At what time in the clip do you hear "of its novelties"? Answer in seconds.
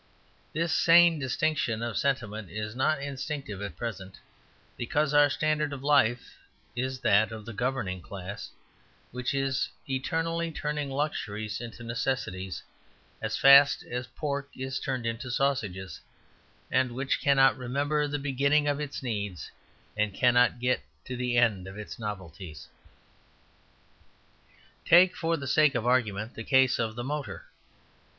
21.67-22.67